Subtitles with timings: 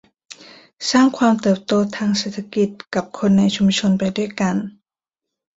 [0.91, 4.55] สร้างความเติบโตทางเศรษฐกิจกับคนในชุมชนไปด้วยกัน